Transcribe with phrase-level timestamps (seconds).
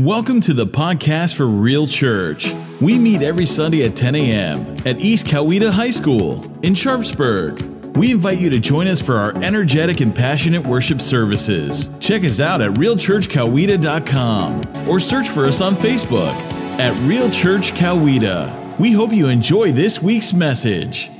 [0.00, 2.50] Welcome to the podcast for Real Church.
[2.80, 4.60] We meet every Sunday at 10 a.m.
[4.86, 7.60] at East Coweta High School in Sharpsburg.
[7.98, 11.90] We invite you to join us for our energetic and passionate worship services.
[12.00, 16.32] Check us out at realchurchcoweta.com or search for us on Facebook
[16.78, 18.78] at Real Church Coweta.
[18.78, 21.10] We hope you enjoy this week's message.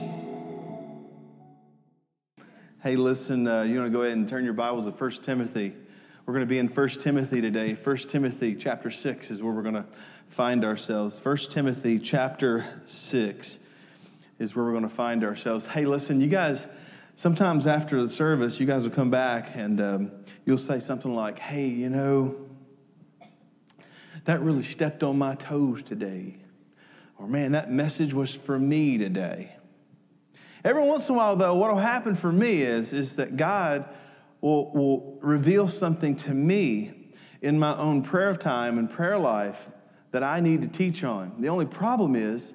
[2.83, 5.75] Hey, listen, uh, you want to go ahead and turn your Bibles to 1 Timothy.
[6.31, 7.75] We're going to be in 1 Timothy today.
[7.75, 9.87] 1 Timothy chapter 6 is where we're going to
[10.29, 11.19] find ourselves.
[11.21, 13.59] 1 Timothy chapter 6
[14.39, 15.67] is where we're going to find ourselves.
[15.67, 16.69] Hey, listen, you guys,
[17.17, 20.13] sometimes after the service, you guys will come back and um,
[20.47, 22.37] you'll say something like, hey, you know,
[24.23, 26.37] that really stepped on my toes today.
[27.19, 29.57] Or, man, that message was for me today.
[30.63, 33.89] Every once in a while, though, what will happen for me is, is that God
[34.41, 36.93] will, will reveal something to me
[37.43, 39.69] in my own prayer time and prayer life
[40.11, 41.35] that I need to teach on.
[41.39, 42.53] The only problem is,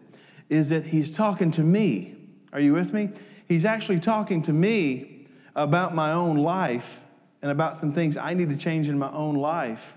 [0.49, 2.15] is that he's talking to me.
[2.53, 3.09] Are you with me?
[3.47, 6.99] He's actually talking to me about my own life
[7.41, 9.93] and about some things I need to change in my own life.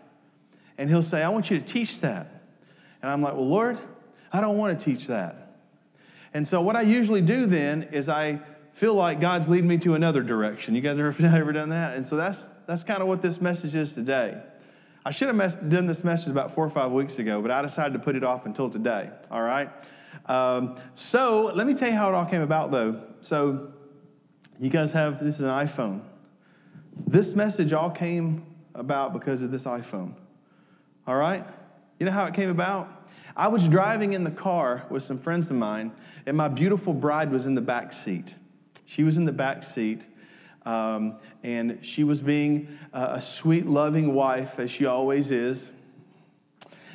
[0.76, 2.42] And he'll say, I want you to teach that.
[3.02, 3.78] And I'm like, well, Lord,
[4.32, 5.56] I don't want to teach that.
[6.34, 8.40] And so what I usually do then is I
[8.78, 10.76] feel like God's leading me to another direction.
[10.76, 11.96] You guys ever, ever done that?
[11.96, 14.40] And so that's, that's kind of what this message is today.
[15.04, 17.94] I should have done this message about four or five weeks ago, but I decided
[17.94, 19.68] to put it off until today, all right?
[20.26, 23.02] Um, so let me tell you how it all came about, though.
[23.20, 23.72] So
[24.60, 26.02] you guys have, this is an iPhone.
[27.04, 30.14] This message all came about because of this iPhone,
[31.04, 31.44] all right?
[31.98, 33.10] You know how it came about?
[33.36, 35.90] I was driving in the car with some friends of mine,
[36.26, 38.36] and my beautiful bride was in the back seat.
[38.88, 40.06] She was in the back seat,
[40.64, 45.72] um, and she was being a sweet, loving wife, as she always is.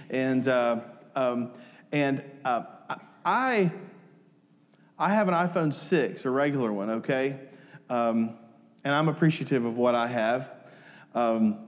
[0.10, 0.80] And, uh,
[1.16, 1.52] um,
[1.92, 2.64] and uh,
[3.24, 3.72] I,
[4.98, 7.40] I have an iPhone 6, a regular one, okay?
[7.92, 8.40] Um,
[8.84, 10.52] and I'm appreciative of what I have.
[11.14, 11.60] Um,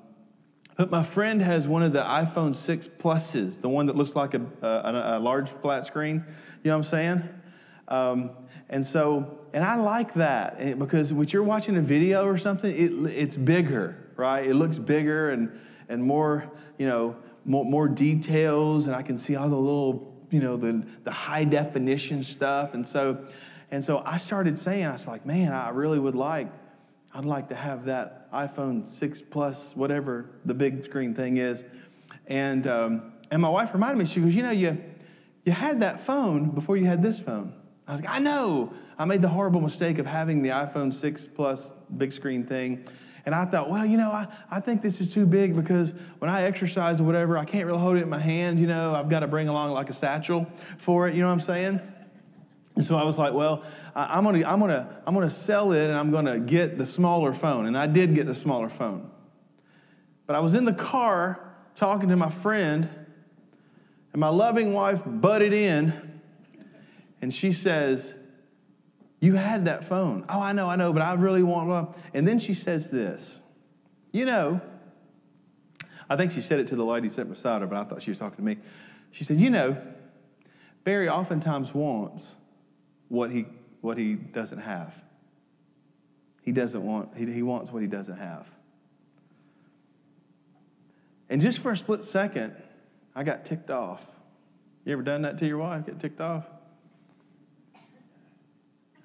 [0.75, 4.33] but my friend has one of the iPhone 6 Pluses, the one that looks like
[4.33, 6.25] a, a, a large flat screen.
[6.63, 7.29] You know what I'm saying?
[8.69, 12.75] And so, and I like that eh, because when you're watching a video or something,
[12.75, 14.45] it, it's bigger, right?
[14.45, 17.15] It looks bigger and, and more, you know,
[17.45, 21.43] more, more details, and I can see all the little, you know, the, the high
[21.43, 22.73] definition stuff.
[22.73, 23.25] And so,
[23.71, 26.47] and so I started saying, I was like, man, I really would like,
[27.13, 31.63] I'd like to have that iPhone 6 Plus, whatever the big screen thing is.
[32.27, 34.83] And, um, and my wife reminded me, she goes, you know, you,
[35.45, 37.53] you had that phone before you had this phone.
[37.87, 38.73] I was like, I know.
[38.97, 42.85] I made the horrible mistake of having the iPhone 6 Plus big screen thing.
[43.25, 46.29] And I thought, well, you know, I, I think this is too big because when
[46.29, 48.59] I exercise or whatever, I can't really hold it in my hand.
[48.59, 50.47] You know, I've got to bring along like a satchel
[50.77, 51.15] for it.
[51.15, 51.81] You know what I'm saying?
[52.75, 53.63] And so I was like, well,
[53.95, 57.33] I, I'm gonna, I'm gonna, I'm gonna sell it and I'm gonna get the smaller
[57.33, 57.65] phone.
[57.65, 59.09] And I did get the smaller phone.
[60.27, 61.39] But I was in the car
[61.75, 62.89] talking to my friend,
[64.13, 66.04] and my loving wife butted in
[67.25, 68.13] and she says,
[69.19, 70.25] You had that phone.
[70.29, 71.87] Oh, I know, I know, but I really want one.
[72.13, 73.39] And then she says this
[74.11, 74.61] You know,
[76.07, 78.11] I think she said it to the lady sitting beside her, but I thought she
[78.11, 78.57] was talking to me.
[79.09, 79.75] She said, You know,
[80.83, 82.35] Barry oftentimes wants
[83.09, 83.47] what he,
[83.81, 84.93] what he doesn't have.
[86.43, 88.47] He doesn't want, he, he wants what he doesn't have.
[91.27, 92.55] And just for a split second,
[93.15, 94.07] I got ticked off.
[94.85, 95.87] You ever done that to your wife?
[95.87, 96.45] Get ticked off?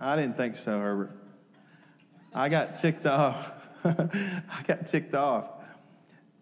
[0.00, 1.10] I didn't think so, Herbert.
[2.34, 3.52] I got ticked off.
[3.84, 5.46] I got ticked off.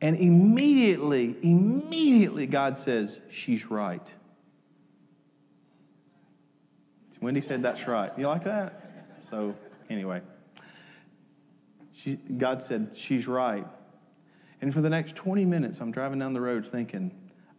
[0.01, 4.15] And immediately, immediately, God says, She's right.
[7.21, 8.13] Wendy said, That's right.
[8.17, 9.19] You like that?
[9.29, 9.57] So,
[9.91, 10.23] anyway,
[11.93, 13.67] she, God said, She's right.
[14.61, 17.13] And for the next 20 minutes, I'm driving down the road thinking,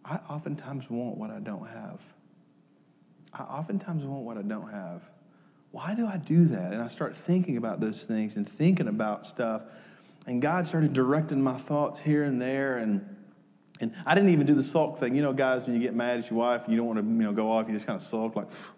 [0.06, 2.00] I oftentimes want what I don't have.
[3.34, 5.02] I oftentimes want what I don't have
[5.72, 6.74] why do I do that?
[6.74, 9.64] And I start thinking about those things and thinking about stuff.
[10.26, 12.78] And God started directing my thoughts here and there.
[12.78, 13.16] And,
[13.80, 15.16] and I didn't even do the sulk thing.
[15.16, 17.06] You know, guys, when you get mad at your wife and you don't want to
[17.06, 18.74] you know, go off, you just kind of sulk like, Phew.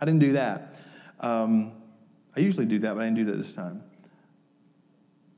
[0.00, 0.74] I didn't do that.
[1.20, 1.72] Um,
[2.36, 3.82] I usually do that, but I didn't do that this time.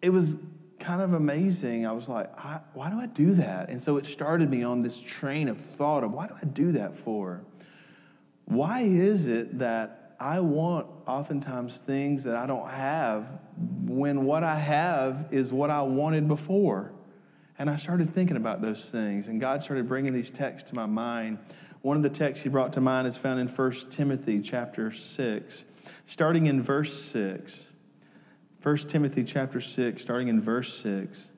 [0.01, 0.37] It was
[0.81, 1.87] kind of amazing.
[1.87, 3.69] I was like, I, why do I do that?
[3.69, 6.73] And so it started me on this train of thought of why do I do
[6.73, 7.45] that for?
[8.47, 13.27] Why is it that I want oftentimes things that I don't have
[13.85, 16.93] when what I have is what I wanted before.
[17.59, 20.87] And I started thinking about those things, and God started bringing these texts to my
[20.87, 21.39] mind.
[21.81, 25.65] One of the texts he brought to mind is found in 1 Timothy chapter 6,
[26.07, 27.67] starting in verse 6.
[28.63, 31.31] 1 Timothy chapter 6, starting in verse 6.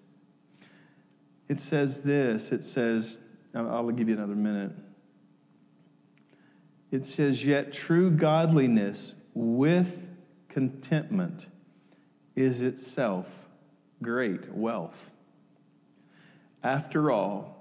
[1.48, 3.19] It says this it says,
[3.54, 4.72] I'll give you another minute.
[6.90, 10.08] It says, Yet true godliness with
[10.49, 11.46] contentment
[12.35, 13.49] is itself
[14.02, 15.11] great wealth.
[16.62, 17.58] After all,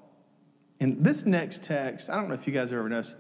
[0.80, 3.16] in this next text, I don't know if you guys ever noticed,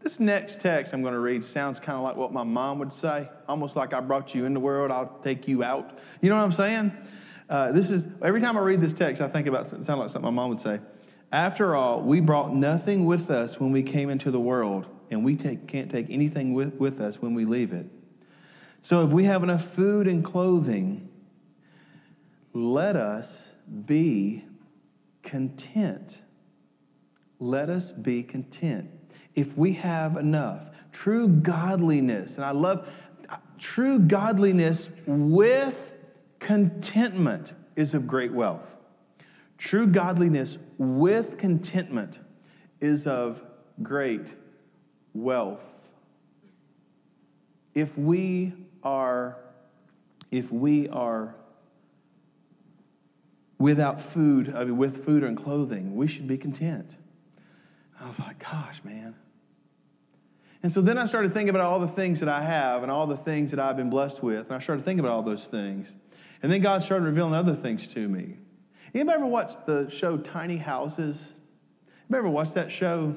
[0.00, 2.92] this next text I'm going to read sounds kind of like what my mom would
[2.92, 5.98] say, almost like I brought you in the world, I'll take you out.
[6.20, 6.92] You know what I'm saying?
[7.48, 10.22] Uh, this is every time I read this text, I think about sound like something
[10.22, 10.80] my mom would say.
[11.32, 15.36] After all, we brought nothing with us when we came into the world, and we
[15.36, 17.86] take, can't take anything with, with us when we leave it.
[18.82, 21.08] So if we have enough food and clothing,
[22.52, 23.54] let us
[23.86, 24.44] be
[25.22, 26.22] content.
[27.38, 28.90] Let us be content.
[29.34, 32.88] If we have enough, true godliness, and I love
[33.58, 35.92] true godliness with
[36.38, 38.76] contentment is of great wealth.
[39.56, 42.18] True godliness with contentment
[42.80, 43.42] is of
[43.82, 44.34] great
[45.14, 45.88] wealth.
[47.74, 48.52] If we
[48.82, 49.36] are,
[50.30, 51.34] if we are
[53.58, 56.96] without food, I mean, with food and clothing, we should be content.
[58.00, 59.14] I was like, gosh, man.
[60.62, 63.06] And so then I started thinking about all the things that I have and all
[63.06, 64.46] the things that I've been blessed with.
[64.46, 65.94] And I started thinking about all those things.
[66.42, 68.36] And then God started revealing other things to me.
[68.94, 71.34] Anybody ever watched the show Tiny Houses?
[72.08, 73.16] Anybody ever watched that show?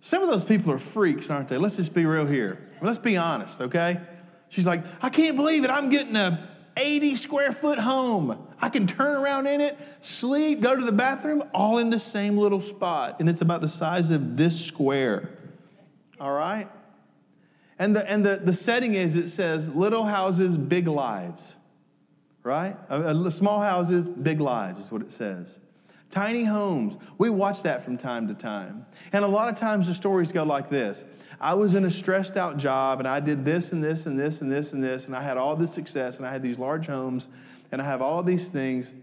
[0.00, 1.58] Some of those people are freaks, aren't they?
[1.58, 2.68] Let's just be real here.
[2.80, 4.00] Let's be honest, okay?
[4.48, 5.70] She's like, I can't believe it.
[5.70, 8.46] I'm getting a 80 square foot home.
[8.60, 12.38] I can turn around in it, sleep, go to the bathroom, all in the same
[12.38, 13.16] little spot.
[13.18, 15.30] And it's about the size of this square.
[16.20, 16.68] All right?
[17.78, 21.56] And the, and the, the setting is it says little houses, big lives
[22.48, 22.76] right?
[22.88, 25.60] Uh, small houses, big lives is what it says.
[26.10, 26.96] Tiny homes.
[27.18, 28.86] We watch that from time to time.
[29.12, 31.04] And a lot of times the stories go like this
[31.40, 34.40] I was in a stressed out job and I did this and this and this
[34.40, 36.86] and this and this, and I had all this success and I had these large
[36.86, 37.28] homes
[37.70, 38.94] and I have all these things,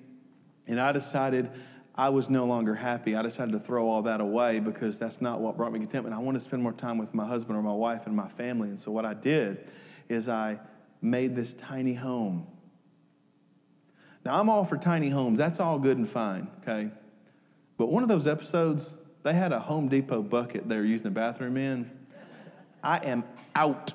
[0.68, 1.52] and I decided
[1.94, 3.16] I was no longer happy.
[3.16, 6.16] I decided to throw all that away because that's not what brought me contentment.
[6.16, 8.69] I wanted to spend more time with my husband or my wife and my family.
[8.69, 9.69] And so what I did
[10.10, 10.60] is I
[11.01, 12.48] made this tiny home
[14.25, 15.38] now, I'm all for tiny homes.
[15.38, 16.89] That's all good and fine, okay?
[17.77, 21.12] But one of those episodes, they had a Home Depot bucket they were using the
[21.12, 21.92] bathroom in.
[22.83, 23.24] I am
[23.56, 23.94] out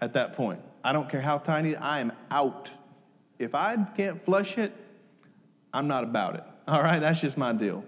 [0.00, 0.60] at that point.
[0.84, 2.70] I don't care how tiny, I am out.
[3.38, 4.74] If I can't flush it,
[5.72, 6.44] I'm not about it.
[6.68, 7.82] All right, that's just my deal.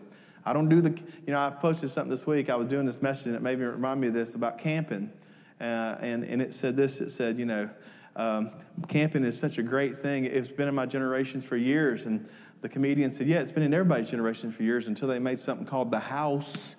[0.45, 0.91] I don't do the,
[1.27, 2.49] you know, I posted something this week.
[2.51, 5.11] I was doing this message and it made me remind me of this about camping.
[5.61, 7.71] Uh, and, and it said this it said, you know,
[8.17, 8.51] um,
[8.89, 10.25] camping is such a great thing.
[10.25, 12.07] It's been in my generations for years.
[12.07, 12.29] And
[12.61, 15.67] the comedian said, Yeah, it's been in everybody's generation for years until they made something
[15.67, 16.77] called the house.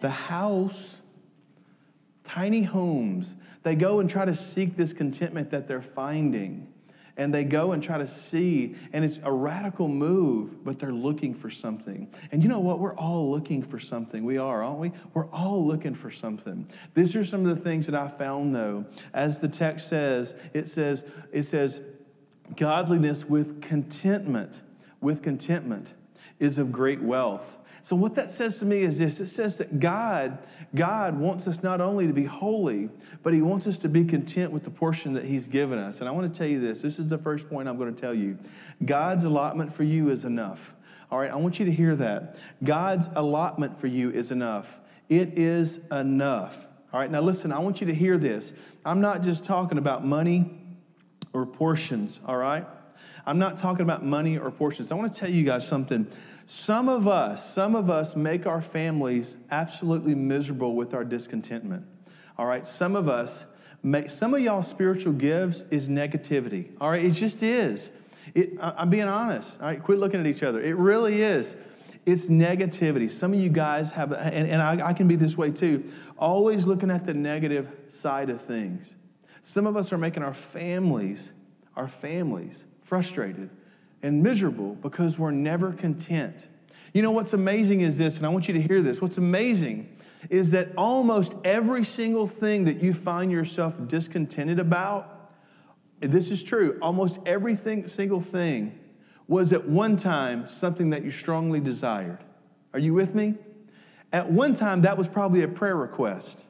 [0.00, 1.02] The house.
[2.24, 3.36] Tiny homes.
[3.62, 6.72] They go and try to seek this contentment that they're finding
[7.20, 11.34] and they go and try to see, and it's a radical move, but they're looking
[11.34, 12.08] for something.
[12.32, 12.78] And you know what?
[12.78, 14.24] We're all looking for something.
[14.24, 14.90] We are, aren't we?
[15.12, 16.66] We're all looking for something.
[16.94, 18.86] These are some of the things that I found though.
[19.12, 21.82] As the text says, it says, it says,
[22.56, 24.62] godliness with contentment,
[25.02, 25.92] with contentment
[26.38, 27.58] is of great wealth.
[27.82, 30.38] So what that says to me is this it says that God
[30.74, 32.88] God wants us not only to be holy,
[33.22, 36.00] but he wants us to be content with the portion that he's given us.
[36.00, 36.80] And I want to tell you this.
[36.80, 38.38] This is the first point I'm going to tell you.
[38.84, 40.74] God's allotment for you is enough.
[41.10, 42.36] All right, I want you to hear that.
[42.62, 44.78] God's allotment for you is enough.
[45.08, 46.66] It is enough.
[46.92, 48.52] All right, now listen, I want you to hear this.
[48.84, 50.56] I'm not just talking about money
[51.32, 52.64] or portions, all right?
[53.26, 54.92] I'm not talking about money or portions.
[54.92, 56.06] I want to tell you guys something.
[56.52, 61.86] Some of us, some of us make our families absolutely miserable with our discontentment.
[62.36, 63.44] All right, some of us
[63.84, 66.70] make some of y'all spiritual gifts is negativity.
[66.80, 67.92] All right, it just is.
[68.34, 69.60] It, I'm being honest.
[69.60, 70.60] All right, quit looking at each other.
[70.60, 71.54] It really is.
[72.04, 73.08] It's negativity.
[73.08, 75.84] Some of you guys have, and, and I, I can be this way too,
[76.18, 78.96] always looking at the negative side of things.
[79.42, 81.32] Some of us are making our families,
[81.76, 83.50] our families, frustrated
[84.02, 86.48] and miserable because we're never content.
[86.92, 89.00] You know what's amazing is this, and I want you to hear this.
[89.00, 89.96] What's amazing
[90.28, 95.32] is that almost every single thing that you find yourself discontented about,
[96.00, 98.78] this is true, almost every single thing
[99.28, 102.18] was at one time something that you strongly desired.
[102.72, 103.34] Are you with me?
[104.12, 106.46] At one time, that was probably a prayer request.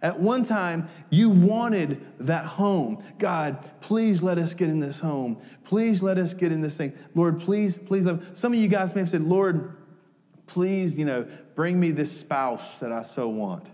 [0.00, 3.02] At one time, you wanted that home.
[3.18, 5.38] God, please let us get in this home.
[5.64, 6.92] Please let us get in this thing.
[7.14, 8.04] Lord, please, please.
[8.04, 9.76] Let Some of you guys may have said, Lord,
[10.46, 13.66] please, you know, bring me this spouse that I so want.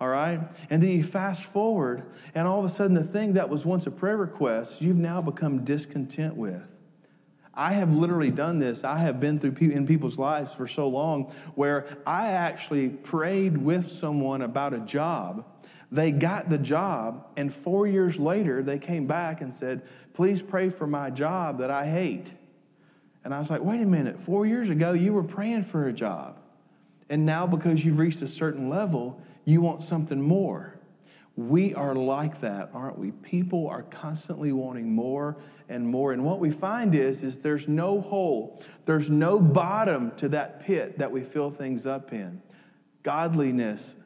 [0.00, 0.40] All right?
[0.70, 2.04] And then you fast forward,
[2.34, 5.22] and all of a sudden, the thing that was once a prayer request, you've now
[5.22, 6.62] become discontent with.
[7.54, 8.84] I have literally done this.
[8.84, 13.88] I have been through in people's lives for so long where I actually prayed with
[13.88, 15.46] someone about a job.
[15.92, 19.82] They got the job, and four years later, they came back and said,
[20.14, 22.32] Please pray for my job that I hate.
[23.24, 25.92] And I was like, Wait a minute, four years ago, you were praying for a
[25.92, 26.38] job.
[27.08, 30.76] And now, because you've reached a certain level, you want something more.
[31.36, 33.12] We are like that, aren't we?
[33.12, 35.36] People are constantly wanting more
[35.68, 36.12] and more.
[36.12, 40.98] And what we find is, is there's no hole, there's no bottom to that pit
[40.98, 42.40] that we fill things up in.
[43.02, 43.96] Godliness,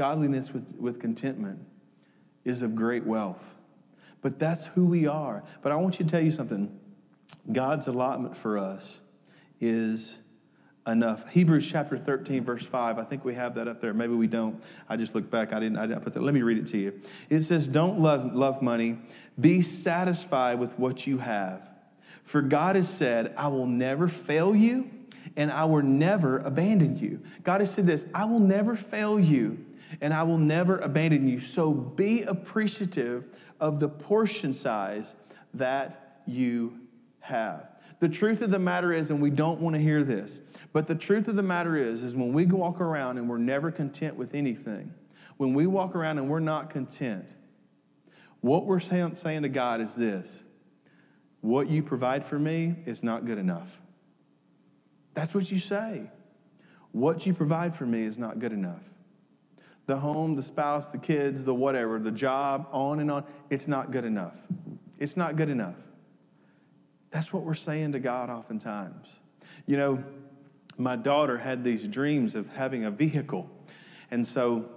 [0.00, 1.58] godliness with, with contentment
[2.46, 3.54] is of great wealth.
[4.22, 5.44] But that's who we are.
[5.60, 6.74] But I want you to tell you something.
[7.52, 9.02] God's allotment for us
[9.60, 10.18] is
[10.86, 11.28] enough.
[11.28, 12.98] Hebrews chapter 13, verse 5.
[12.98, 13.92] I think we have that up there.
[13.92, 14.62] Maybe we don't.
[14.88, 15.52] I just looked back.
[15.52, 16.22] I didn't, I didn't put that.
[16.22, 16.98] Let me read it to you.
[17.28, 18.96] It says, Don't love, love money.
[19.38, 21.68] Be satisfied with what you have.
[22.24, 24.88] For God has said, I will never fail you
[25.36, 27.20] and I will never abandon you.
[27.44, 29.66] God has said this I will never fail you
[30.00, 31.40] and I will never abandon you.
[31.40, 33.24] So be appreciative
[33.60, 35.14] of the portion size
[35.54, 36.78] that you
[37.20, 37.68] have.
[38.00, 40.40] The truth of the matter is, and we don't want to hear this,
[40.72, 43.70] but the truth of the matter is, is when we walk around and we're never
[43.70, 44.94] content with anything,
[45.36, 47.28] when we walk around and we're not content,
[48.40, 50.42] what we're saying, to God is this
[51.42, 53.68] what you provide for me is not good enough.
[55.14, 56.10] That's what you say.
[56.92, 58.82] What you provide for me is not good enough.
[59.90, 63.90] The home, the spouse, the kids, the whatever, the job, on and on, it's not
[63.90, 64.34] good enough.
[65.00, 65.74] It's not good enough.
[67.10, 69.18] That's what we're saying to God oftentimes.
[69.66, 70.04] You know,
[70.78, 73.50] my daughter had these dreams of having a vehicle.
[74.12, 74.70] And so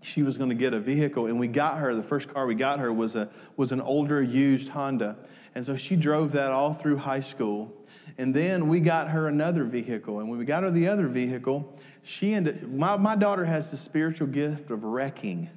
[0.00, 2.56] she was going to get a vehicle and we got her the first car we
[2.56, 5.16] got her was a was an older used honda
[5.54, 7.72] and so she drove that all through high school
[8.18, 11.78] and then we got her another vehicle and when we got her the other vehicle
[12.02, 15.48] she ended my, my daughter has the spiritual gift of wrecking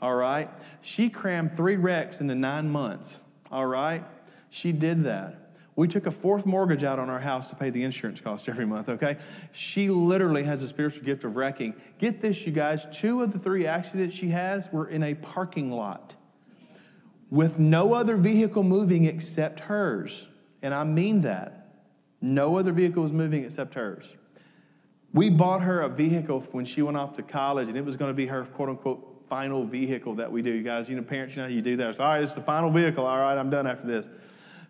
[0.00, 0.50] all right
[0.80, 4.04] she crammed three wrecks into nine months all right
[4.50, 7.84] she did that we took a fourth mortgage out on our house to pay the
[7.84, 9.16] insurance cost every month, okay?
[9.52, 11.72] She literally has a spiritual gift of wrecking.
[12.00, 15.70] Get this, you guys, two of the three accidents she has were in a parking
[15.70, 16.16] lot
[17.30, 20.26] with no other vehicle moving except hers.
[20.62, 21.76] And I mean that.
[22.20, 24.04] No other vehicle was moving except hers.
[25.12, 28.10] We bought her a vehicle when she went off to college, and it was going
[28.10, 30.50] to be her quote unquote final vehicle that we do.
[30.50, 31.90] You guys, you know, parents, you know you do that.
[31.90, 33.06] It's, all right, it's the final vehicle.
[33.06, 34.08] All right, I'm done after this.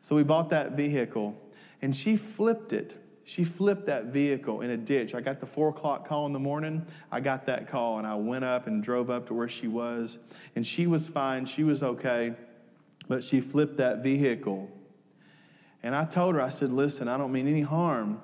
[0.03, 1.37] So we bought that vehicle,
[1.83, 2.97] and she flipped it.
[3.25, 5.15] She flipped that vehicle in a ditch.
[5.15, 6.87] I got the four o'clock call in the morning.
[7.13, 10.19] I got that call, and I went up and drove up to where she was,
[10.57, 11.45] and she was fine.
[11.45, 12.33] She was okay,
[13.07, 14.71] but she flipped that vehicle.
[15.83, 18.21] And I told her, I said, listen, I don't mean any harm,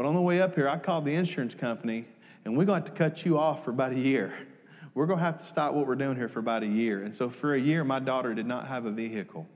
[0.00, 2.06] but on the way up here, I called the insurance company,
[2.46, 4.32] and we're going to have to cut you off for about a year.
[4.94, 7.02] We're going to have to stop what we're doing here for about a year.
[7.02, 9.46] And so for a year, my daughter did not have a vehicle.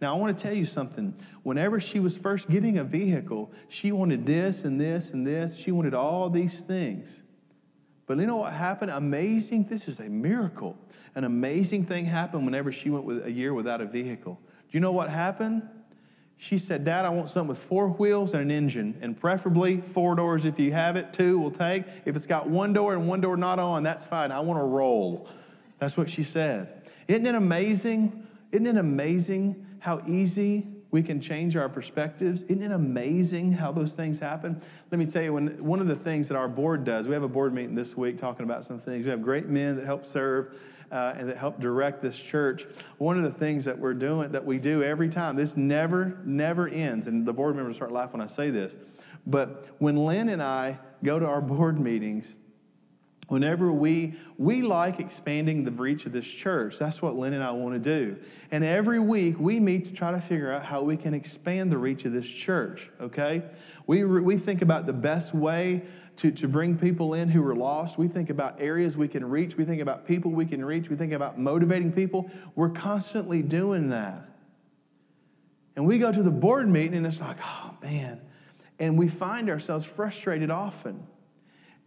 [0.00, 1.14] Now, I want to tell you something.
[1.42, 5.58] Whenever she was first getting a vehicle, she wanted this and this and this.
[5.58, 7.22] She wanted all these things.
[8.06, 8.92] But you know what happened?
[8.92, 9.64] Amazing.
[9.64, 10.74] This is a miracle.
[11.16, 14.40] An amazing thing happened whenever she went with a year without a vehicle.
[14.42, 15.68] Do you know what happened?
[16.42, 20.16] She said, Dad, I want something with four wheels and an engine, and preferably four
[20.16, 21.12] doors if you have it.
[21.12, 21.84] Two will take.
[22.04, 24.32] If it's got one door and one door not on, that's fine.
[24.32, 25.28] I want to roll.
[25.78, 26.82] That's what she said.
[27.06, 28.26] Isn't it amazing?
[28.50, 32.42] Isn't it amazing how easy we can change our perspectives.
[32.42, 34.60] Isn't it amazing how those things happen?
[34.90, 37.22] Let me tell you, when, one of the things that our board does, we have
[37.22, 39.04] a board meeting this week talking about some things.
[39.04, 40.54] We have great men that help serve
[40.92, 42.66] uh, and that help direct this church.
[42.98, 46.68] One of the things that we're doing, that we do every time, this never, never
[46.68, 47.06] ends.
[47.06, 48.76] And the board members start laughing when I say this.
[49.26, 52.36] But when Lynn and I go to our board meetings,
[53.28, 56.78] Whenever we, we like expanding the reach of this church.
[56.78, 58.14] That's what Lynn and I want to do.
[58.50, 61.78] And every week we meet to try to figure out how we can expand the
[61.78, 63.42] reach of this church, okay?
[63.86, 65.80] We, we think about the best way
[66.16, 67.98] to, to bring people in who are lost.
[67.98, 69.56] We think about areas we can reach.
[69.56, 70.88] We think about people we can reach.
[70.88, 72.30] We think about motivating people.
[72.54, 74.28] We're constantly doing that.
[75.74, 78.20] And we go to the board meeting and it's like, oh man.
[78.78, 81.06] And we find ourselves frustrated often.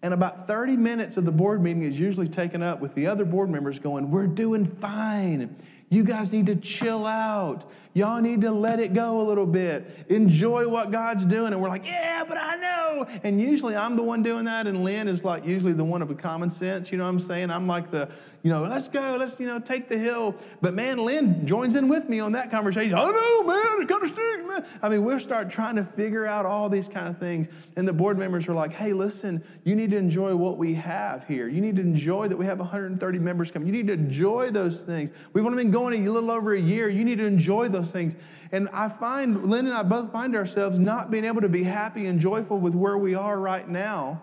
[0.01, 3.25] And about 30 minutes of the board meeting is usually taken up with the other
[3.25, 5.55] board members going, We're doing fine.
[5.89, 7.71] You guys need to chill out.
[7.95, 10.05] Y'all need to let it go a little bit.
[10.09, 11.53] Enjoy what God's doing.
[11.53, 13.07] And we're like, yeah, but I know.
[13.23, 16.09] And usually I'm the one doing that, and Lynn is like usually the one of
[16.09, 16.91] the common sense.
[16.91, 17.49] You know what I'm saying?
[17.49, 18.09] I'm like the,
[18.43, 20.35] you know, let's go, let's, you know, take the hill.
[20.61, 22.93] But man, Lynn joins in with me on that conversation.
[22.93, 24.65] I know, man, it kind of stinks, man.
[24.83, 27.47] I mean, we'll start trying to figure out all these kind of things.
[27.75, 31.25] And the board members are like, hey, listen, you need to enjoy what we have
[31.25, 31.47] here.
[31.47, 33.65] You need to enjoy that we have 130 members come.
[33.65, 35.11] You need to enjoy those things.
[35.33, 36.87] We've only been going a little over a year.
[36.87, 38.15] You need to enjoy those things.
[38.51, 42.05] And I find, Lynn and I both find ourselves not being able to be happy
[42.05, 44.21] and joyful with where we are right now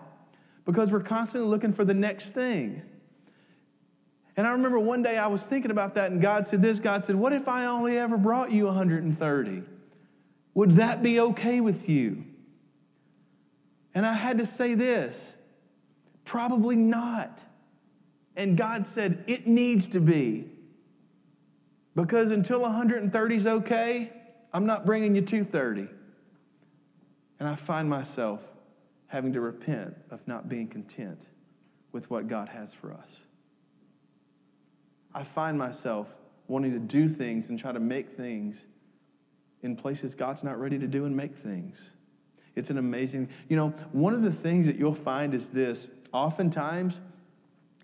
[0.65, 2.81] because we're constantly looking for the next thing.
[4.35, 7.05] And I remember one day I was thinking about that, and God said this God
[7.05, 9.63] said, What if I only ever brought you 130?
[10.55, 12.23] Would that be okay with you?
[13.93, 15.35] And I had to say this
[16.25, 17.43] probably not.
[18.35, 20.52] And God said, It needs to be.
[21.95, 24.11] Because until 130 is okay,
[24.51, 25.87] I'm not bringing you 230.
[27.39, 28.41] And I find myself
[29.07, 31.27] having to repent of not being content
[31.91, 33.21] with what God has for us.
[35.13, 36.07] I find myself
[36.47, 38.65] wanting to do things and try to make things
[39.61, 41.91] in places God's not ready to do and make things.
[42.55, 47.01] It's an amazing, you know, one of the things that you'll find is this oftentimes,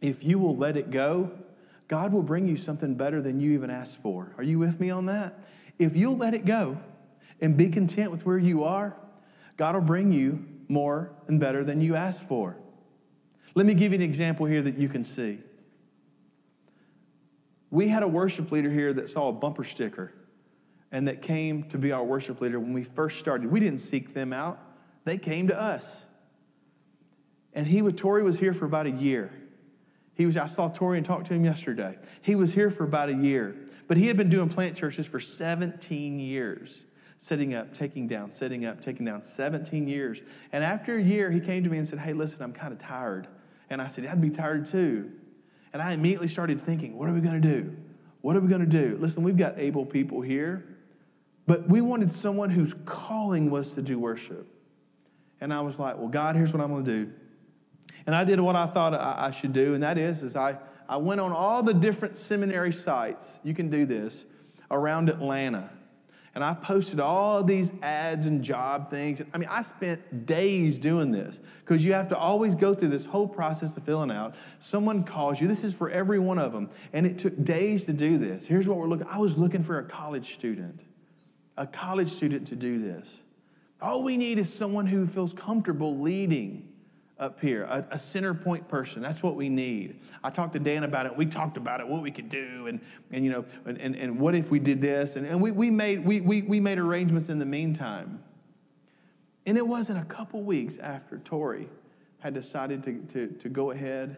[0.01, 1.31] if you will let it go,
[1.89, 4.31] God will bring you something better than you even asked for.
[4.37, 5.39] Are you with me on that?
[5.79, 6.77] If you'll let it go
[7.41, 8.95] and be content with where you are,
[9.57, 12.55] God will bring you more and better than you asked for.
[13.55, 15.39] Let me give you an example here that you can see.
[17.71, 20.13] We had a worship leader here that saw a bumper sticker
[20.91, 23.49] and that came to be our worship leader when we first started.
[23.51, 24.59] We didn't seek them out,
[25.05, 26.05] they came to us.
[27.53, 29.31] And he with Tori was here for about a year.
[30.19, 31.97] He was, I saw Tori and talked to him yesterday.
[32.21, 33.55] He was here for about a year,
[33.87, 36.83] but he had been doing plant churches for 17 years,
[37.19, 40.21] setting up, taking down, setting up, taking down, 17 years.
[40.51, 42.79] And after a year, he came to me and said, Hey, listen, I'm kind of
[42.79, 43.29] tired.
[43.69, 45.09] And I said, I'd be tired too.
[45.71, 47.73] And I immediately started thinking, What are we going to do?
[48.19, 48.97] What are we going to do?
[48.99, 50.65] Listen, we've got able people here,
[51.47, 54.45] but we wanted someone whose calling was to do worship.
[55.39, 57.13] And I was like, Well, God, here's what I'm going to do.
[58.05, 60.57] And I did what I thought I should do, and that is, is I,
[60.87, 64.25] I went on all the different seminary sites, you can do this,
[64.71, 65.69] around Atlanta.
[66.35, 69.21] And I posted all these ads and job things.
[69.33, 73.05] I mean, I spent days doing this because you have to always go through this
[73.05, 74.35] whole process of filling out.
[74.59, 75.47] Someone calls you.
[75.47, 76.69] This is for every one of them.
[76.93, 78.45] And it took days to do this.
[78.45, 80.81] Here's what we're looking I was looking for a college student,
[81.57, 83.21] a college student to do this.
[83.81, 86.68] All we need is someone who feels comfortable leading
[87.19, 89.01] up here, a, a, center point person.
[89.01, 89.99] That's what we need.
[90.23, 91.15] I talked to Dan about it.
[91.15, 92.79] We talked about it, what we could do, and,
[93.11, 95.17] and you know, and, and, and what if we did this?
[95.17, 98.23] And, and we, we, made, we, we, we made arrangements in the meantime.
[99.45, 101.67] And it wasn't a couple weeks after Tori
[102.19, 104.17] had decided to, to, to go ahead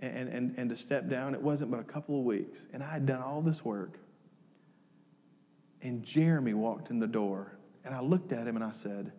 [0.00, 1.34] and, and, and to step down.
[1.34, 2.58] It wasn't but a couple of weeks.
[2.72, 3.98] And I had done all this work.
[5.80, 7.52] And Jeremy walked in the door.
[7.84, 9.12] And I looked at him and I said,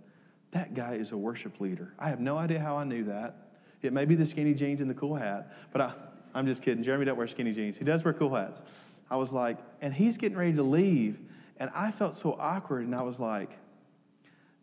[0.51, 1.93] that guy is a worship leader.
[1.99, 3.35] I have no idea how I knew that.
[3.81, 5.93] It may be the skinny jeans and the cool hat, but I,
[6.33, 6.83] I'm just kidding.
[6.83, 7.77] Jeremy doesn't wear skinny jeans.
[7.77, 8.61] He does wear cool hats.
[9.09, 11.19] I was like, and he's getting ready to leave.
[11.57, 12.85] And I felt so awkward.
[12.85, 13.57] And I was like,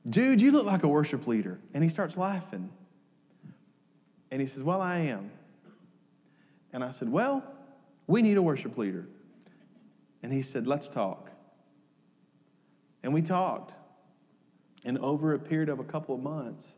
[0.09, 1.59] dude, you look like a worship leader.
[1.75, 2.70] And he starts laughing.
[4.31, 5.31] And he says, well, I am.
[6.72, 7.42] And I said, well,
[8.07, 9.07] we need a worship leader.
[10.22, 11.31] And he said, let's talk.
[13.03, 13.75] And we talked.
[14.87, 16.77] And over a period of a couple of months,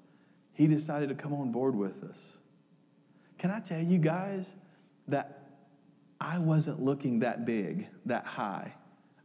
[0.55, 2.39] he decided to come on board with us.
[3.37, 4.57] Can I tell you guys
[5.07, 5.51] that
[6.19, 8.73] I wasn't looking that big, that high?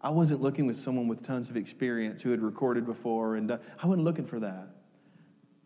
[0.01, 3.57] I wasn't looking with someone with tons of experience who had recorded before, and uh,
[3.81, 4.67] I wasn't looking for that.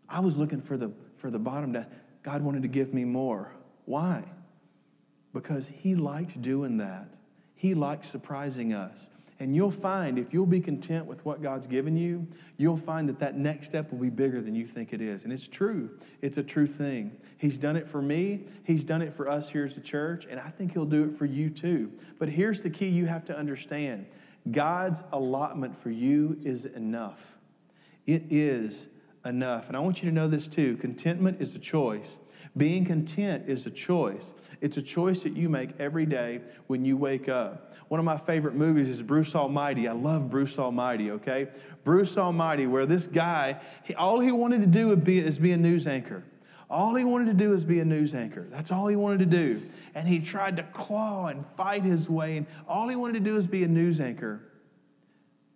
[0.08, 1.90] I was looking for the, for the bottom that
[2.22, 3.52] God wanted to give me more.
[3.84, 4.22] Why?
[5.32, 7.08] Because He liked doing that.
[7.56, 9.10] He liked surprising us.
[9.40, 13.20] And you'll find, if you'll be content with what God's given you, you'll find that
[13.20, 15.22] that next step will be bigger than you think it is.
[15.24, 15.90] And it's true,
[16.22, 17.16] it's a true thing.
[17.36, 20.40] He's done it for me, He's done it for us here as a church, and
[20.40, 21.92] I think He'll do it for you too.
[22.18, 24.06] But here's the key you have to understand
[24.50, 27.36] God's allotment for you is enough.
[28.06, 28.88] It is
[29.24, 29.68] enough.
[29.68, 32.18] And I want you to know this too contentment is a choice.
[32.58, 34.34] Being content is a choice.
[34.60, 37.72] It's a choice that you make every day when you wake up.
[37.86, 39.88] One of my favorite movies is Bruce Almighty.
[39.88, 41.48] I love Bruce Almighty, okay?
[41.84, 45.52] Bruce Almighty, where this guy, he, all he wanted to do would be, is be
[45.52, 46.24] a news anchor.
[46.68, 48.46] All he wanted to do is be a news anchor.
[48.50, 49.62] That's all he wanted to do.
[49.94, 53.36] And he tried to claw and fight his way, and all he wanted to do
[53.36, 54.42] is be a news anchor.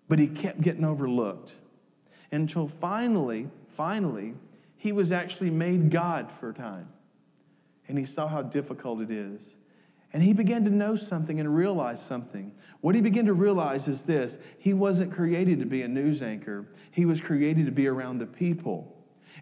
[0.09, 1.57] But he kept getting overlooked
[2.31, 4.35] until finally, finally,
[4.83, 6.89] he was actually made God for a time.
[7.87, 9.55] And he saw how difficult it is.
[10.13, 12.53] And he began to know something and realize something.
[12.81, 16.67] What he began to realize is this he wasn't created to be a news anchor,
[16.91, 18.93] he was created to be around the people.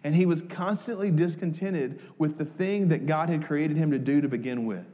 [0.03, 4.21] And he was constantly discontented with the thing that God had created him to do
[4.21, 4.85] to begin with.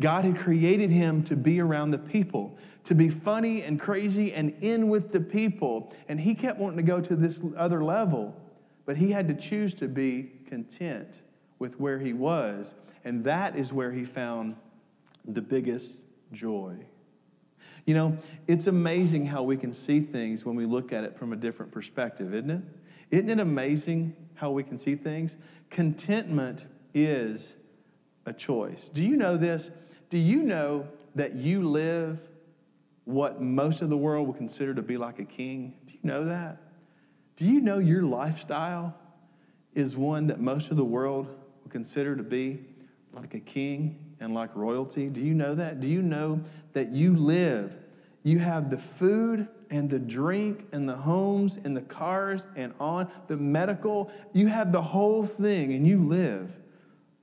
[0.00, 4.52] God had created him to be around the people, to be funny and crazy and
[4.64, 5.94] in with the people.
[6.08, 8.36] And he kept wanting to go to this other level,
[8.84, 11.22] but he had to choose to be content
[11.58, 12.74] with where he was.
[13.04, 14.56] And that is where he found
[15.24, 16.76] the biggest joy.
[17.86, 18.16] You know,
[18.46, 21.72] it's amazing how we can see things when we look at it from a different
[21.72, 22.62] perspective, isn't it?
[23.10, 25.36] Isn't it amazing how we can see things?
[25.70, 27.56] Contentment is
[28.26, 28.88] a choice.
[28.88, 29.70] Do you know this?
[30.10, 32.20] Do you know that you live
[33.04, 35.74] what most of the world would consider to be like a king?
[35.86, 36.58] Do you know that?
[37.36, 38.94] Do you know your lifestyle
[39.74, 41.26] is one that most of the world
[41.62, 42.60] would consider to be
[43.12, 45.08] like a king and like royalty?
[45.08, 45.80] Do you know that?
[45.80, 46.40] Do you know
[46.72, 47.76] that you live?
[48.22, 53.10] You have the food and the drink and the homes and the cars and on
[53.26, 54.10] the medical.
[54.32, 56.50] You have the whole thing and you live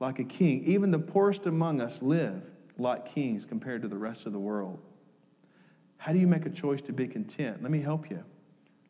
[0.00, 0.64] like a king.
[0.64, 2.42] Even the poorest among us live
[2.76, 4.80] like kings compared to the rest of the world.
[5.98, 7.62] How do you make a choice to be content?
[7.62, 8.24] Let me help you.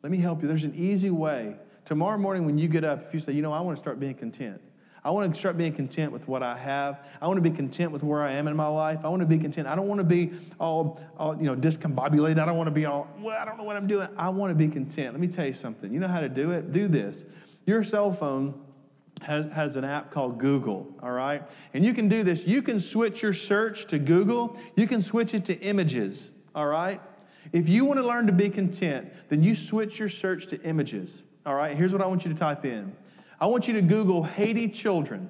[0.02, 0.48] Let me help you.
[0.48, 1.56] There's an easy way.
[1.84, 3.98] Tomorrow morning, when you get up, if you say, you know, I want to start
[3.98, 4.60] being content,
[5.02, 7.06] I want to start being content with what I have.
[7.22, 9.00] I want to be content with where I am in my life.
[9.02, 9.66] I want to be content.
[9.66, 12.38] I don't want to be all, all you know, discombobulated.
[12.38, 14.08] I don't want to be all, well, I don't know what I'm doing.
[14.16, 15.12] I want to be content.
[15.12, 15.92] Let me tell you something.
[15.92, 16.70] You know how to do it?
[16.70, 17.24] Do this.
[17.64, 18.54] Your cell phone
[19.22, 21.42] has, has an app called Google, all right?
[21.72, 22.46] And you can do this.
[22.46, 27.00] You can switch your search to Google, you can switch it to images, all right?
[27.52, 31.24] If you want to learn to be content, then you switch your search to images,
[31.44, 31.76] all right?
[31.76, 32.94] Here's what I want you to type in
[33.40, 35.28] I want you to Google Haiti children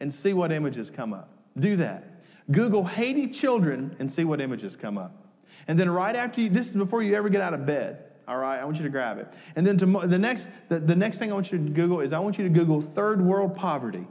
[0.00, 1.30] and see what images come up.
[1.58, 2.22] Do that.
[2.50, 5.26] Google Haiti children and see what images come up.
[5.66, 8.04] And then right after you, this is before you ever get out of bed.
[8.26, 9.28] All right, I want you to grab it.
[9.56, 12.12] And then to, the next, the, the next thing I want you to Google is
[12.12, 14.06] I want you to Google third world poverty.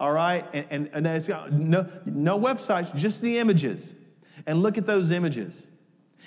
[0.00, 3.94] All right, and, and, and it's got no, no websites, just the images.
[4.46, 5.66] And look at those images.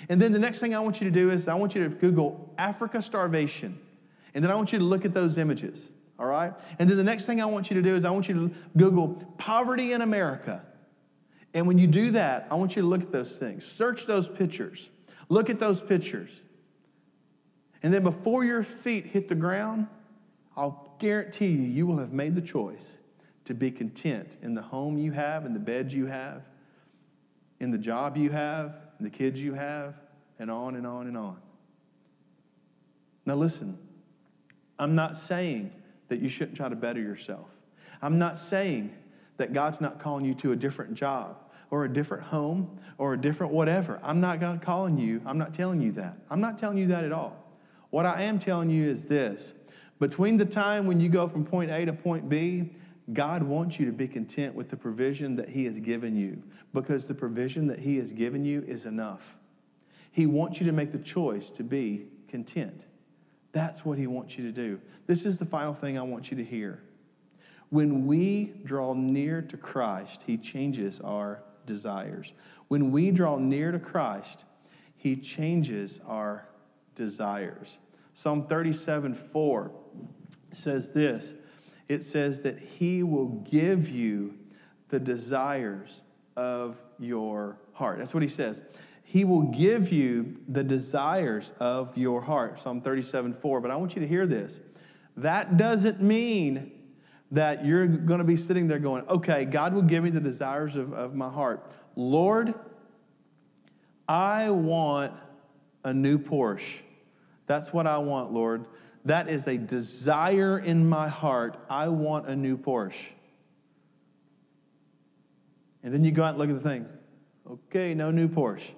[0.08, 1.90] And then the next thing I want you to do is I want you to
[1.90, 3.78] Google Africa starvation.
[4.34, 6.52] And then I want you to look at those images all right?
[6.78, 8.54] And then the next thing I want you to do is I want you to
[8.76, 10.62] Google poverty in America.
[11.52, 13.66] And when you do that, I want you to look at those things.
[13.66, 14.88] Search those pictures.
[15.28, 16.30] Look at those pictures.
[17.82, 19.88] And then before your feet hit the ground,
[20.56, 23.00] I'll guarantee you, you will have made the choice
[23.46, 26.42] to be content in the home you have, in the bed you have,
[27.58, 29.96] in the job you have, in the kids you have,
[30.38, 31.36] and on and on and on.
[33.26, 33.76] Now, listen,
[34.78, 35.72] I'm not saying
[36.06, 37.48] that you shouldn't try to better yourself.
[38.00, 38.94] I'm not saying
[39.38, 41.36] that God's not calling you to a different job
[41.72, 43.98] or a different home or a different whatever.
[44.04, 45.20] I'm not God calling you.
[45.26, 46.16] I'm not telling you that.
[46.30, 47.36] I'm not telling you that at all.
[47.90, 49.52] What I am telling you is this
[49.98, 52.70] between the time when you go from point A to point B,
[53.12, 57.06] God wants you to be content with the provision that He has given you because
[57.06, 59.36] the provision that He has given you is enough.
[60.12, 62.86] He wants you to make the choice to be content.
[63.52, 64.80] That's what He wants you to do.
[65.06, 66.82] This is the final thing I want you to hear.
[67.70, 72.32] When we draw near to Christ, He changes our desires.
[72.68, 74.44] When we draw near to Christ,
[74.96, 76.46] He changes our
[76.94, 77.78] desires.
[78.14, 79.72] Psalm 37 4
[80.52, 81.34] says this
[81.92, 84.34] it says that He will give you
[84.88, 86.02] the desires
[86.36, 87.98] of your heart.
[87.98, 88.62] That's what He says.
[89.02, 92.58] He will give you the desires of your heart.
[92.58, 93.60] Psalm 37 4.
[93.60, 94.60] But I want you to hear this.
[95.18, 96.72] That doesn't mean
[97.30, 100.76] that you're going to be sitting there going, okay, God will give me the desires
[100.76, 101.70] of, of my heart.
[101.96, 102.54] Lord,
[104.08, 105.12] I want
[105.84, 106.80] a new Porsche.
[107.46, 108.66] That's what I want, Lord.
[109.04, 111.58] That is a desire in my heart.
[111.68, 113.10] I want a new Porsche.
[115.82, 116.86] And then you go out and look at the thing.
[117.50, 118.72] Okay, no new Porsche.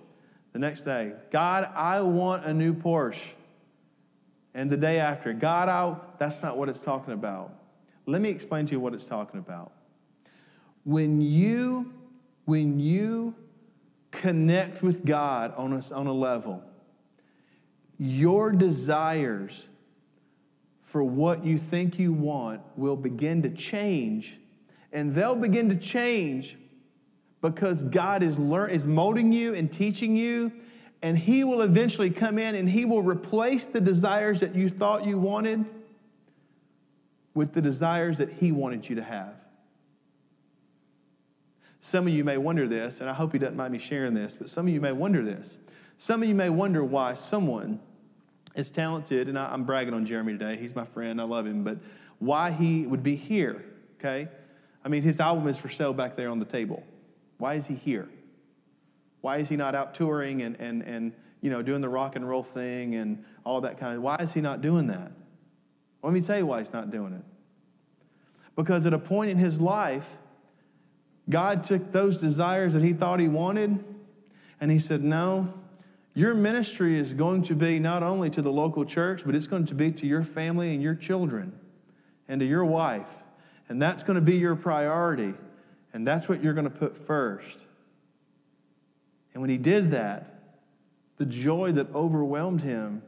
[0.52, 3.34] The next day, God, I want a new Porsche
[4.54, 5.32] and the day after.
[5.32, 7.52] God, out, that's not what it's talking about.
[8.06, 9.72] Let me explain to you what it's talking about.
[10.84, 11.92] when you
[12.44, 13.34] when you
[14.10, 16.62] connect with God on a, on a level,
[17.98, 19.66] your desires
[20.94, 24.38] for what you think you want will begin to change,
[24.92, 26.56] and they'll begin to change
[27.42, 30.52] because God is, learn, is molding you and teaching you,
[31.02, 35.04] and He will eventually come in and He will replace the desires that you thought
[35.04, 35.64] you wanted
[37.34, 39.34] with the desires that He wanted you to have.
[41.80, 44.36] Some of you may wonder this, and I hope He doesn't mind me sharing this,
[44.36, 45.58] but some of you may wonder this.
[45.98, 47.80] Some of you may wonder why someone
[48.54, 50.56] is talented, and I, am bragging on Jeremy today.
[50.56, 51.78] He's my friend, I love him, but
[52.18, 53.64] why he would be here,
[53.98, 54.28] okay?
[54.84, 56.84] I mean, his album is for sale back there on the table.
[57.38, 58.08] Why is he here?
[59.22, 62.28] Why is he not out touring and, and, and you know, doing the rock and
[62.28, 65.12] roll thing and all that kind of, why is he not doing that?
[66.02, 67.24] Let me tell you why he's not doing it.
[68.56, 70.16] Because at a point in his life,
[71.28, 73.82] God took those desires that he thought he wanted
[74.60, 75.52] and he said, No,
[76.14, 79.66] your ministry is going to be not only to the local church, but it's going
[79.66, 81.52] to be to your family and your children
[82.28, 83.10] and to your wife.
[83.68, 85.34] And that's going to be your priority.
[85.92, 87.66] And that's what you're going to put first.
[89.32, 90.30] And when he did that,
[91.16, 93.02] the joy that overwhelmed him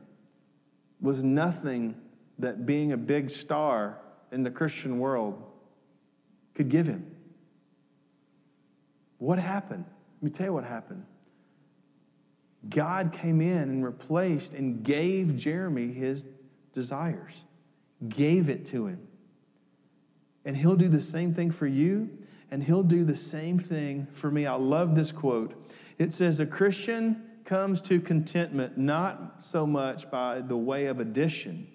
[1.01, 1.95] was nothing
[2.39, 3.99] that being a big star
[4.33, 5.43] in the Christian world
[6.55, 7.07] could give him.
[9.19, 9.85] What happened?
[10.17, 11.05] Let me tell you what happened.
[12.71, 16.25] God came in and replaced and gave Jeremy his
[16.73, 17.45] desires,
[18.09, 19.07] gave it to him.
[20.45, 22.11] And he'll do the same thing for you,
[22.51, 24.47] and he'll do the same thing for me.
[24.47, 25.71] I love this quote.
[25.99, 31.69] It says, A Christian comes to contentment not so much by the way of addition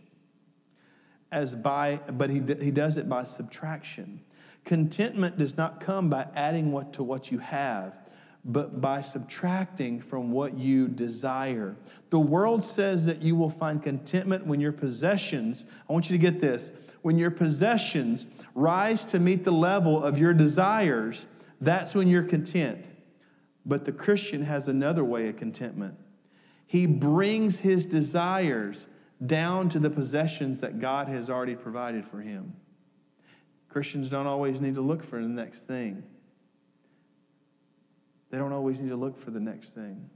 [1.31, 4.19] as by but he, he does it by subtraction
[4.63, 7.95] Contentment does not come by adding what to what you have,
[8.43, 11.75] but by subtracting from what you desire.
[12.09, 16.21] The world says that you will find contentment when your possessions, I want you to
[16.21, 16.71] get this,
[17.03, 21.27] when your possessions rise to meet the level of your desires,
[21.59, 22.89] that's when you're content.
[23.65, 25.95] But the Christian has another way of contentment.
[26.65, 28.87] He brings his desires
[29.25, 32.53] down to the possessions that God has already provided for him.
[33.69, 36.03] Christians don't always need to look for the next thing.
[38.31, 40.09] They don't always need to look for the next thing.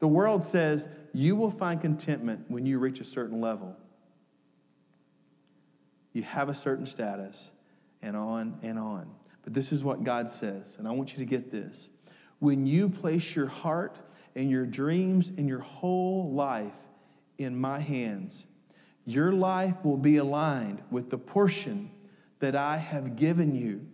[0.00, 3.74] The world says you will find contentment when you reach a certain level.
[6.12, 7.52] You have a certain status,
[8.02, 9.10] and on and on.
[9.42, 11.90] But this is what God says, and I want you to get this.
[12.40, 13.96] When you place your heart
[14.36, 16.72] and your dreams and your whole life
[17.38, 18.46] in my hands,
[19.04, 21.90] your life will be aligned with the portion
[22.40, 23.87] that I have given you.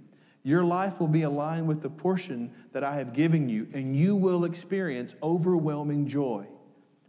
[0.44, 4.14] Your life will be aligned with the portion that I have given you, and you
[4.14, 6.46] will experience overwhelming joy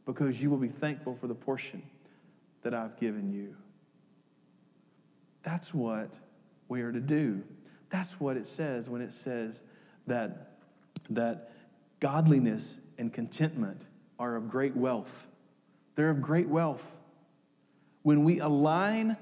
[0.05, 1.83] because you will be thankful for the portion
[2.61, 3.53] that I've given you.
[5.43, 6.17] That's what
[6.69, 7.43] we are to do.
[7.89, 9.63] That's what it says when it says
[10.07, 10.53] that,
[11.09, 11.51] that
[11.99, 15.27] godliness and contentment are of great wealth.
[15.95, 16.97] They're of great wealth.
[18.03, 19.17] When we align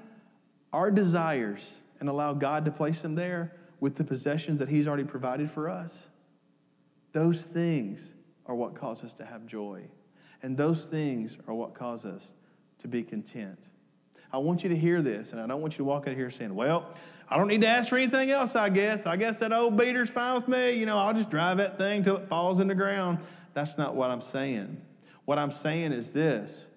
[0.72, 3.52] our desires and allow God to place them there
[3.84, 6.06] with the possessions that He's already provided for us,
[7.12, 8.14] those things
[8.46, 9.82] are what cause us to have joy.
[10.42, 12.32] And those things are what cause us
[12.78, 13.58] to be content.
[14.32, 16.16] I want you to hear this, and I don't want you to walk out of
[16.16, 16.94] here saying, Well,
[17.28, 19.04] I don't need to ask for anything else, I guess.
[19.04, 20.72] I guess that old beater's fine with me.
[20.72, 23.18] You know, I'll just drive that thing till it falls in the ground.
[23.52, 24.80] That's not what I'm saying.
[25.26, 26.68] What I'm saying is this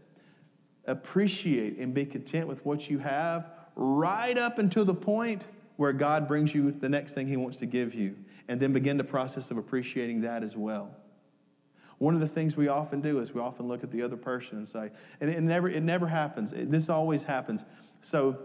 [0.84, 5.46] appreciate and be content with what you have right up until the point
[5.78, 8.16] where God brings you the next thing He wants to give you,
[8.48, 10.94] and then begin the process of appreciating that as well.
[12.00, 14.58] One of the things we often do is we often look at the other person
[14.58, 16.52] and say, and it never, it never happens.
[16.52, 17.66] It, this always happens.
[18.02, 18.38] So,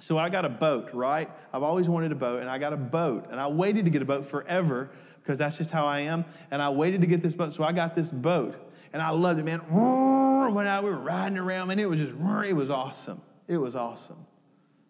[0.00, 1.28] so I got a boat, right?
[1.52, 4.00] I've always wanted a boat, and I got a boat, and I waited to get
[4.00, 4.90] a boat forever
[5.22, 6.24] because that's just how I am.
[6.50, 8.56] And I waited to get this boat, so I got this boat,
[8.92, 9.58] and I loved it, man.
[9.58, 13.20] When I we were riding around, and it was just, it was awesome.
[13.46, 14.26] It was awesome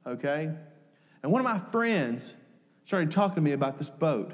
[0.09, 0.51] okay?
[1.23, 2.35] And one of my friends
[2.85, 4.33] started talking to me about this boat.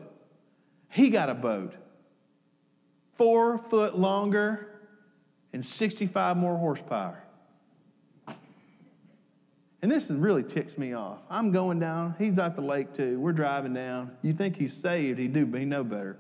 [0.90, 1.75] He got a boat,
[3.16, 4.68] four foot longer
[5.53, 7.23] and 65 more horsepower.
[9.83, 11.18] And this really ticks me off.
[11.29, 12.14] I'm going down.
[12.18, 13.20] He's at the lake too.
[13.20, 14.16] We're driving down.
[14.23, 15.18] You think he's saved?
[15.18, 16.16] He do, but he know better.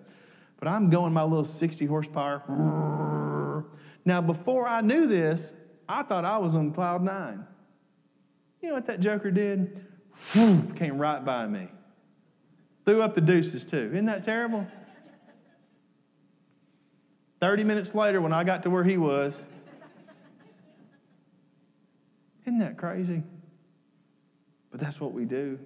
[0.58, 3.64] But I'm going my little 60 horsepower.
[4.04, 5.54] Now, before I knew this,
[5.88, 7.46] I thought I was on cloud nine.
[8.60, 9.84] You know what that joker did?
[10.32, 11.68] Came right by me.
[12.84, 13.90] Threw up the deuces too.
[13.92, 14.66] Isn't that terrible?
[17.40, 19.42] 30 minutes later, when I got to where he was,
[22.46, 23.22] isn't that crazy?
[24.70, 25.58] But that's what we do.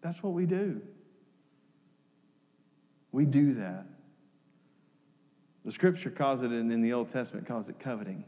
[0.00, 0.80] That's what we do.
[3.12, 3.86] We do that.
[5.64, 8.24] The scripture calls it, and in the Old Testament calls it coveting.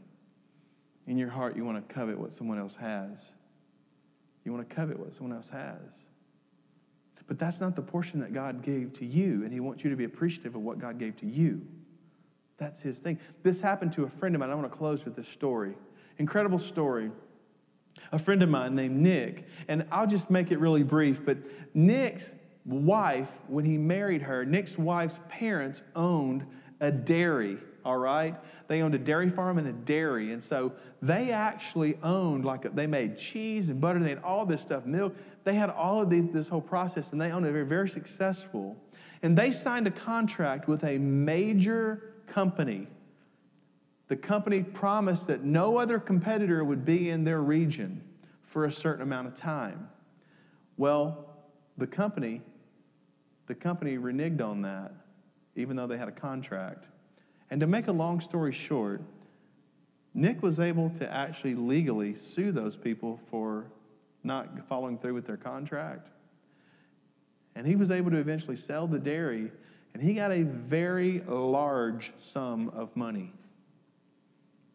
[1.07, 3.33] In your heart, you want to covet what someone else has.
[4.43, 6.05] You want to covet what someone else has.
[7.27, 9.95] But that's not the portion that God gave to you, and He wants you to
[9.95, 11.61] be appreciative of what God gave to you.
[12.57, 13.19] That's His thing.
[13.43, 14.49] This happened to a friend of mine.
[14.49, 15.75] I want to close with this story.
[16.17, 17.11] Incredible story.
[18.11, 21.37] A friend of mine named Nick, and I'll just make it really brief, but
[21.75, 22.33] Nick's
[22.65, 26.45] wife, when he married her, Nick's wife's parents owned
[26.79, 28.35] a dairy, all right?
[28.67, 30.31] They owned a dairy farm and a dairy.
[30.31, 34.61] And so they actually owned, like, they made cheese and butter, they had all this
[34.61, 35.15] stuff, milk.
[35.43, 37.51] They had all of these, this whole process, and they owned it.
[37.51, 38.75] Very, very successful.
[39.23, 42.87] And they signed a contract with a major company.
[44.07, 48.01] The company promised that no other competitor would be in their region
[48.43, 49.87] for a certain amount of time.
[50.77, 51.29] Well,
[51.77, 52.41] the company,
[53.47, 54.91] the company reneged on that,
[55.55, 56.85] even though they had a contract.
[57.51, 59.01] And to make a long story short,
[60.13, 63.65] Nick was able to actually legally sue those people for
[64.23, 66.09] not following through with their contract.
[67.55, 69.51] And he was able to eventually sell the dairy,
[69.93, 73.31] and he got a very large sum of money.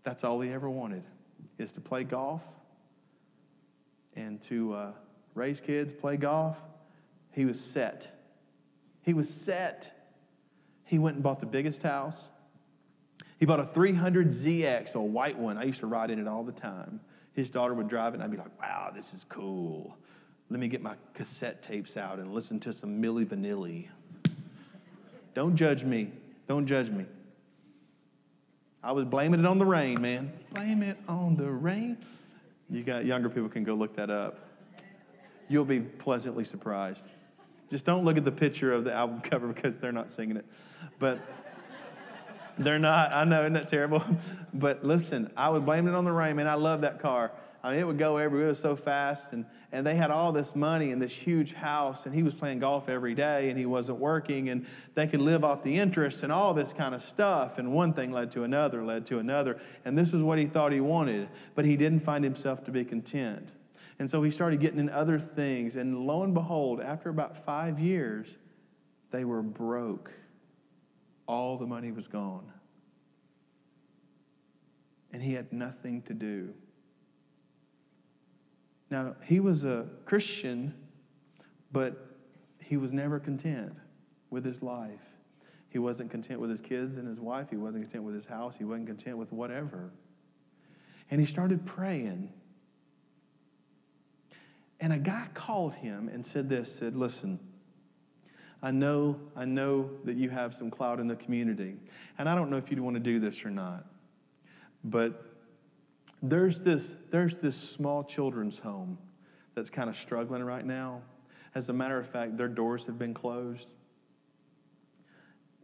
[0.03, 1.03] That's all he ever wanted,
[1.59, 2.47] is to play golf
[4.17, 4.93] and to uh,
[5.35, 6.61] raise kids, play golf.
[7.33, 8.09] He was set.
[9.03, 9.91] He was set.
[10.85, 12.31] He went and bought the biggest house.
[13.45, 15.59] He bought a 300 ZX, a white one.
[15.59, 16.99] I used to ride in it all the time.
[17.35, 19.99] His daughter would drive it, and I'd be like, wow, this is cool.
[20.49, 23.89] Let me get my cassette tapes out and listen to some Milli Vanilli.
[25.35, 26.11] Don't judge me.
[26.49, 27.05] Don't judge me.
[28.83, 30.33] I was blaming it on the rain, man.
[30.55, 31.99] Blame it on the rain.
[32.71, 34.39] You got younger people can go look that up.
[35.51, 37.11] You'll be pleasantly surprised.
[37.69, 40.47] Just don't look at the picture of the album cover because they're not singing it.
[40.99, 41.19] But
[42.59, 43.13] they're not.
[43.13, 44.03] I know, isn't that terrible?
[44.55, 46.47] but listen, I was blaming it on the rain, man.
[46.47, 47.33] I love that car.
[47.63, 48.49] I mean, it would go everywhere.
[48.49, 49.33] It was so fast.
[49.33, 52.59] And, and they had all this money and this huge house, and he was playing
[52.59, 56.31] golf every day, and he wasn't working, and they could live off the interest and
[56.31, 57.57] all this kind of stuff.
[57.57, 59.59] And one thing led to another, led to another.
[59.87, 62.85] And this was what he thought he wanted, but he didn't find himself to be
[62.85, 63.55] content.
[63.99, 65.77] And so he started getting in other things.
[65.77, 68.37] And lo and behold, after about five years,
[69.11, 70.13] they were broke
[71.27, 72.53] all the money was gone.
[75.13, 76.53] And he had nothing to do.
[78.91, 80.75] Now, he was a Christian,
[81.73, 82.17] but
[82.59, 83.73] he was never content
[84.31, 85.01] with his life.
[85.69, 87.49] He wasn't content with his kids and his wife.
[87.51, 88.57] He wasn't content with his house.
[88.57, 89.91] He wasn't content with whatever.
[91.11, 92.33] And he started praying.
[94.81, 97.41] And a guy called him and said this, said, listen,
[98.65, 101.77] I know, I know that you have some clout in the community.
[102.17, 103.85] And I don't know if you'd want to do this or not.
[104.85, 105.23] But
[106.23, 108.97] there's this, there's this small children's home
[109.55, 111.03] that's kind of struggling right now.
[111.55, 113.69] As a matter of fact, their doors have been closed.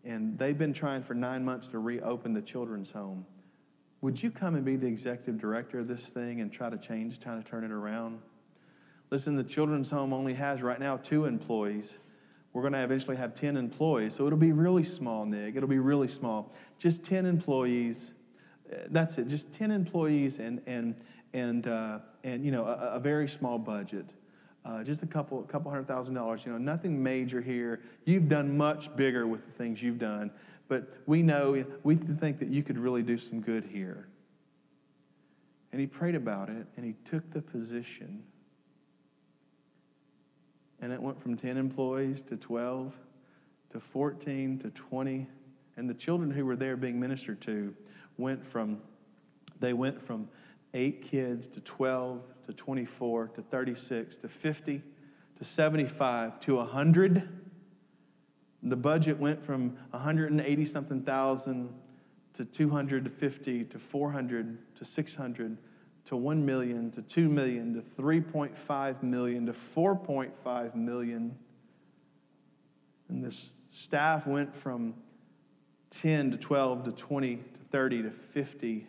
[0.05, 3.25] And they've been trying for nine months to reopen the children's home.
[4.03, 7.19] Would you come and be the executive director of this thing and try to change,
[7.19, 8.21] try to turn it around?
[9.09, 11.99] Listen, the children's home only has right now two employees.
[12.53, 14.15] We're going to eventually have 10 employees.
[14.15, 15.57] So it'll be really small, Nick.
[15.57, 16.53] It'll be really small.
[16.79, 18.15] Just 10 employees.
[18.73, 19.29] Uh, that's it.
[19.29, 20.97] Just 10 employees and, and,
[21.33, 24.15] and, uh, and you know, a, a, very small budget.
[24.65, 26.45] Uh, just a couple, a couple hundred thousand dollars.
[26.45, 27.81] You know, nothing major here.
[28.05, 30.31] You've done much bigger with the things you've done.
[30.69, 34.09] But we know, we think that you could really do some good here.
[35.73, 38.23] And he prayed about it and he took the position
[40.81, 42.95] and it went from 10 employees to 12
[43.71, 45.27] to 14 to 20
[45.77, 47.75] and the children who were there being ministered to
[48.19, 48.81] went from
[49.61, 50.29] they went from
[50.75, 54.83] 8 kids to 12 to 24 to 36 to 50
[55.39, 57.29] to 75 to 100
[58.63, 61.73] the budget went from 180 something thousand
[62.35, 65.57] to 250 to 400 to 600
[66.07, 71.37] to 1 million to 2 million to 3.5 million to 4.5 million.
[73.09, 74.95] And this staff went from
[75.91, 78.87] 10 to 12 to 20 to 30 to 50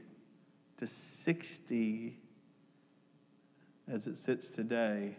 [0.78, 2.18] to 60
[3.88, 5.16] as it sits today.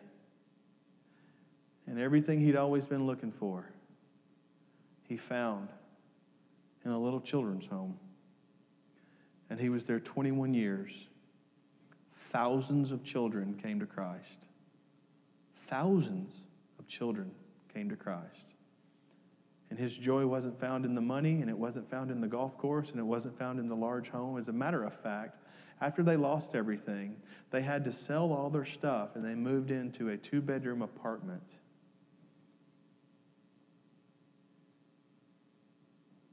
[1.86, 3.66] And everything he'd always been looking for
[5.12, 5.68] he found
[6.84, 7.99] in a little children's home.
[9.51, 11.09] And he was there 21 years.
[12.32, 14.46] Thousands of children came to Christ.
[15.66, 16.46] Thousands
[16.78, 17.30] of children
[17.74, 18.54] came to Christ.
[19.68, 22.56] And his joy wasn't found in the money, and it wasn't found in the golf
[22.56, 24.38] course, and it wasn't found in the large home.
[24.38, 25.36] As a matter of fact,
[25.82, 27.16] after they lost everything,
[27.50, 31.42] they had to sell all their stuff and they moved into a two bedroom apartment.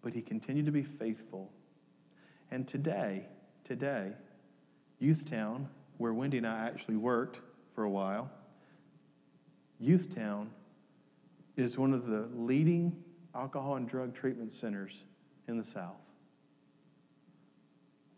[0.02, 1.52] But he continued to be faithful.
[2.52, 3.26] And today,
[3.64, 4.14] today,
[5.02, 5.66] Youthtown,
[6.00, 7.42] where Wendy and I actually worked
[7.76, 8.32] for a while,
[9.80, 10.50] Youth Town
[11.56, 12.96] is one of the leading
[13.36, 15.04] alcohol and drug treatment centers
[15.48, 16.02] in the South.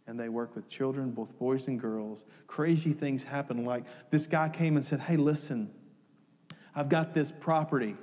[0.07, 2.23] And they work with children, both boys and girls.
[2.47, 5.71] Crazy things happen, like this guy came and said, Hey, listen,
[6.75, 7.95] I've got this property,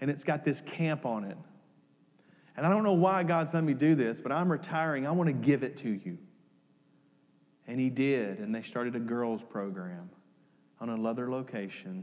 [0.00, 1.36] and it's got this camp on it.
[2.56, 5.06] And I don't know why God's let me do this, but I'm retiring.
[5.06, 6.18] I want to give it to you.
[7.70, 10.10] And he did, and they started a girls' program
[10.80, 12.02] on another location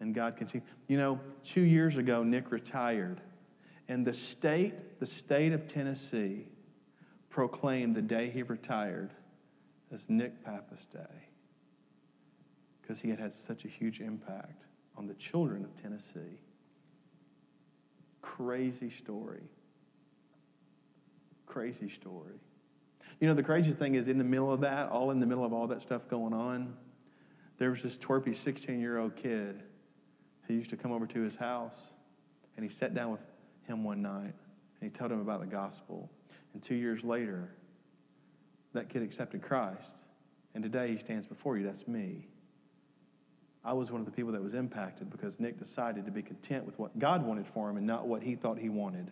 [0.00, 0.68] and God continued.
[0.88, 3.22] You know, two years ago, Nick retired,
[3.88, 6.46] and the state, the state of Tennessee,
[7.30, 9.14] proclaimed the day he retired
[9.90, 11.00] as Nick Pappas Day
[12.82, 14.64] because he had had such a huge impact
[14.98, 16.40] on the children of Tennessee.
[18.20, 19.48] Crazy story.
[21.46, 22.38] Crazy story.
[23.20, 25.44] You know, the craziest thing is in the middle of that, all in the middle
[25.44, 26.76] of all that stuff going on,
[27.58, 29.62] there was this twerpy 16 year old kid
[30.46, 31.92] he used to come over to his house
[32.56, 33.20] and he sat down with
[33.66, 34.34] him one night
[34.80, 36.10] and he told him about the gospel.
[36.52, 37.50] And two years later,
[38.72, 39.96] that kid accepted Christ.
[40.54, 41.66] And today he stands before you.
[41.66, 42.28] That's me.
[43.64, 46.64] I was one of the people that was impacted because Nick decided to be content
[46.64, 49.10] with what God wanted for him and not what he thought he wanted.